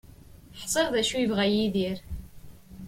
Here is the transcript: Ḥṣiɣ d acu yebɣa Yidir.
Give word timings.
Ḥṣiɣ 0.61 0.87
d 0.93 0.95
acu 1.01 1.17
yebɣa 1.19 1.45
Yidir. 1.47 1.97